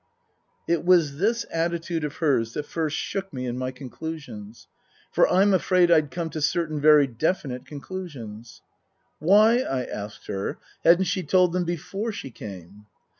[0.67, 4.65] It was this attitude of hers that first shook me in my conclusions.
[5.11, 8.63] For I'm afraid I'd come to certain very definite conclusions.
[9.19, 12.31] Book I: My Book 75 Why, I asked her, hadn't she told them before she
[12.31, 12.87] came